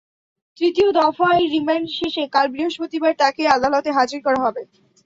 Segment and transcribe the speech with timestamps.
[0.61, 4.61] তৃতীয় দফায় রিমান্ড শেষে কাল বৃহস্পতিবার তাঁকে আদালতে হাজির করা হবে।